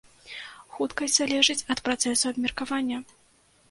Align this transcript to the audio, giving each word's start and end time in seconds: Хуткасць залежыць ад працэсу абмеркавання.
Хуткасць 0.77 1.17
залежыць 1.19 1.59
ад 1.77 1.85
працэсу 1.91 2.25
абмеркавання. 2.35 2.97